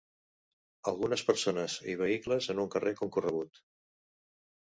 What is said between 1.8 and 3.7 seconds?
i vehicles en un carrer concorregut.